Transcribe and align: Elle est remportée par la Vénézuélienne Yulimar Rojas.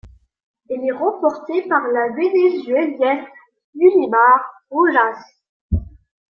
Elle 0.67 0.83
est 0.83 0.93
remportée 0.97 1.61
par 1.69 1.83
la 1.89 2.09
Vénézuélienne 2.09 3.23
Yulimar 3.75 4.63
Rojas. 4.71 5.23